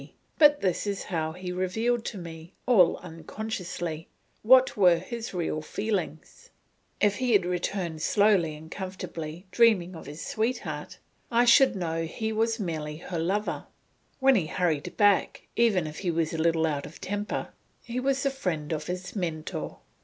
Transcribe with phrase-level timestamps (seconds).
[0.39, 4.07] But this is how he revealed to me, all unconsciously,
[4.41, 6.49] what were his real feelings;
[6.99, 10.97] if he had returned slowly and comfortably, dreaming of his sweetheart,
[11.29, 13.67] I should know he was merely her lover;
[14.19, 17.49] when he hurried back, even if he was a little out of temper,
[17.83, 19.77] he was the friend of his Mentor.